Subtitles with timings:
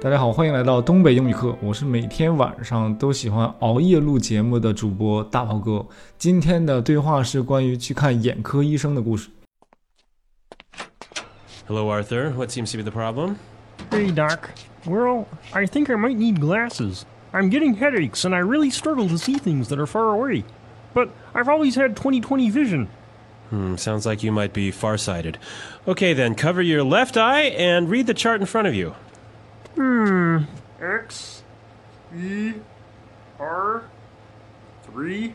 [0.00, 1.56] 大家好，欢迎来到东北英语课。
[1.62, 5.86] 我是每天晚上都喜欢熬夜录节目的主播大宝哥。
[6.18, 9.30] 今天的对话是关于去看眼科医生的故事。
[11.66, 12.32] Hello, Arthur.
[12.32, 13.36] What seems to be the problem?
[13.90, 14.50] Hey, Doc.
[14.84, 17.04] Well, I think I might need glasses.
[17.32, 20.44] I'm getting headaches, and I really struggle to see things that are far away.
[20.92, 22.88] But I've always had 20 20 vision.
[23.50, 25.38] Hmm, sounds like you might be farsighted.
[25.86, 28.94] Okay, then, cover your left eye and read the chart in front of you.
[29.79, 30.39] Hmm.
[30.81, 31.41] X,
[32.13, 32.51] E,
[33.39, 33.83] R,
[34.83, 35.33] 3,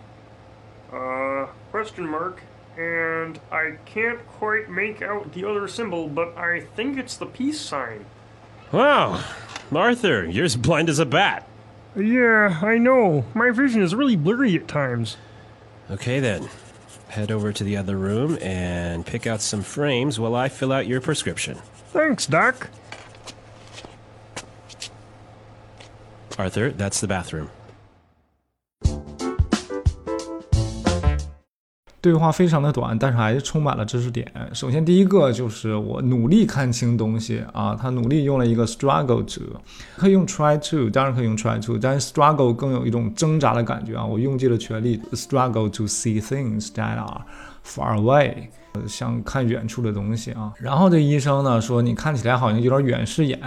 [0.92, 2.42] uh, question mark,
[2.76, 7.58] and I can't quite make out the other symbol, but I think it's the peace
[7.58, 8.04] sign.
[8.70, 9.24] Wow,
[9.74, 11.48] Arthur, you're as blind as a bat.
[11.96, 13.24] Yeah, I know.
[13.32, 15.16] My vision is really blurry at times.
[15.90, 16.50] Okay, then,
[17.08, 20.86] head over to the other room and pick out some frames while I fill out
[20.86, 21.62] your prescription.
[21.94, 22.68] Thanks, Doc.
[26.38, 27.50] Arthur, that's the bathroom.
[32.04, 34.30] 对话非常的短，但是还是充满了知识点。
[34.52, 39.40] 首先，第一个就是我努力看清东西啊，他努力用了一个 struggle to，
[39.96, 44.04] 可以用 try to，当然可以用 try to，但是 struggle 更有一种挣扎的感觉啊。
[44.04, 47.22] 我用尽了全力，struggle to see things that are
[47.64, 48.48] far away，
[48.86, 50.52] 想看远处的东西啊。
[50.58, 53.40] 然后这医生呢说，你看起来好像有点远视眼，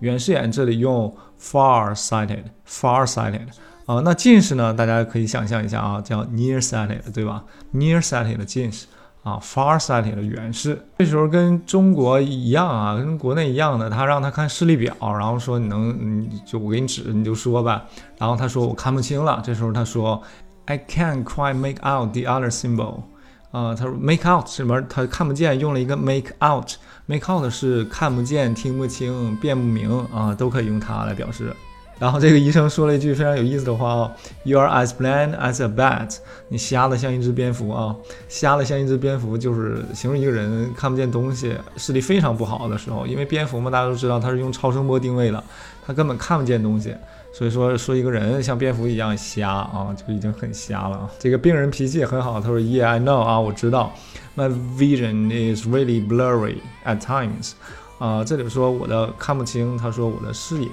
[0.00, 3.48] 远视眼这里用 far sighted，far sighted。
[3.88, 4.74] 啊，那近视呢？
[4.74, 8.86] 大家可以想象一下啊，叫 nearsighted，对吧？nearsighted 近视
[9.22, 10.78] 啊，farsighted 的远视。
[10.98, 17.82] 这时候跟中国一样啊，跟国内一样的，他让他看视力表，然后说你能，你就我给你指，你就说吧。
[18.18, 19.40] 然后他说我看不清了。
[19.42, 20.22] 这时候他说
[20.66, 23.04] I can't quite make out the other symbol。
[23.52, 24.82] 啊，他说 make out 什么？
[24.82, 26.72] 他看不见，用了一个 make out。
[27.06, 31.56] make out 是看不见、听不清、辨不明啊，都可以用它来表示。
[31.98, 34.12] 然后这个医生说了一句非常有意思的话哦
[34.44, 36.16] ，You are as blind as a bat。
[36.48, 37.94] 你瞎的像一只蝙蝠啊，
[38.28, 43.06] 瞎的像一只蝙蝠，就是形容一个人看不见东西，视力非常不好的时候。
[43.06, 45.42] 因为蝙蝠嘛，大家都知道它是用超声波定位的，
[45.86, 46.94] 它根本看不见东西。
[47.30, 51.10] 所以说说一个人像蝙蝠一样瞎啊，就已经很瞎了。
[51.18, 53.92] 这个病人脾气也很好，他说 Yeah, I know 啊，我知道
[54.36, 56.56] ，My vision is really blurry
[56.86, 57.52] at times。
[57.98, 60.68] 啊，这里说我的看不清，他说我的视野。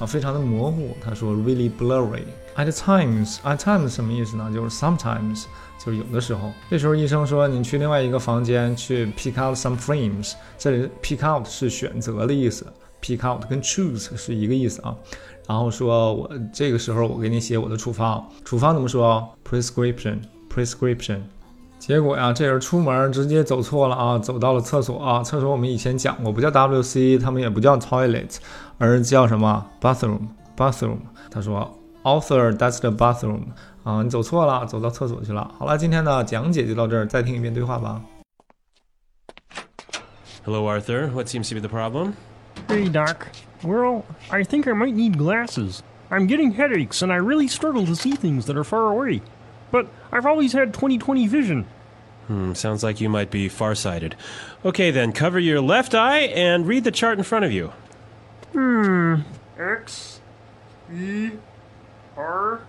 [0.00, 0.96] 啊非常的模糊。
[1.00, 2.24] 他说 really blurry
[2.56, 3.36] at times。
[3.44, 4.50] at times 什么意思呢？
[4.52, 5.44] 就是 sometimes，
[5.78, 6.50] 就是有的时候。
[6.68, 10.32] 这时候医生说你去另外一个房间去 pick out some frames。
[10.58, 12.66] 这里 pick out 是选择的意思
[13.00, 14.96] ，pick out 跟 choose 是一个意思啊。
[15.46, 21.20] 然后说我这个时候我给你写我的处方，处方怎么说？prescription，prescription。
[21.80, 25.22] 结果呀，这人出门直接走错了啊，走到了厕所啊。
[25.22, 28.36] 厕所我们以前讲过，不叫 WC，他们也不叫 toilet，
[28.76, 30.98] 而叫什么 bathroom？bathroom。
[31.30, 33.40] 他说，author，that's the bathroom。
[33.82, 35.50] 啊，你走错了，走到厕所去了。
[35.58, 38.02] 好了，今天的讲解就到这儿，再听一遍对话吧。
[40.44, 41.08] Hello, Arthur.
[41.08, 42.12] What seems to be the problem?
[42.68, 43.26] Hey, Doc.
[43.62, 45.80] Well, I think I might need glasses.
[46.10, 49.22] I'm getting headaches, and I really struggle to see things that are far away.
[49.70, 51.66] But I've always had 20 20 vision.
[52.26, 54.14] Hmm, sounds like you might be farsighted.
[54.64, 57.72] Okay, then, cover your left eye and read the chart in front of you.
[58.52, 59.22] Hmm.
[59.58, 60.20] X,
[60.94, 61.30] E,
[62.16, 62.60] R,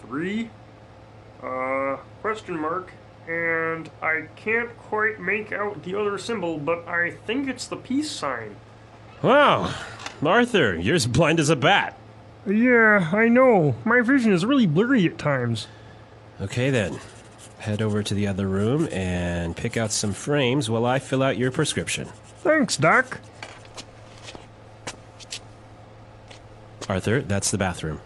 [0.00, 0.50] 3,
[1.42, 2.92] uh, question mark,
[3.26, 8.10] and I can't quite make out the other symbol, but I think it's the peace
[8.10, 8.56] sign.
[9.22, 9.74] Wow,
[10.24, 11.98] Arthur, you're as blind as a bat.
[12.46, 13.74] Yeah, I know.
[13.84, 15.66] My vision is really blurry at times.
[16.40, 16.98] Okay, then,
[17.58, 21.36] head over to the other room and pick out some frames while I fill out
[21.36, 22.08] your prescription.
[22.42, 23.20] Thanks, Doc.
[26.88, 28.00] Arthur, that's the bathroom.